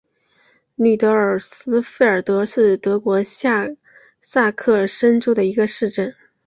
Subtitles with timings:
[0.77, 3.69] 吕德尔斯费尔德是德国下
[4.19, 6.15] 萨克森州的一个市镇。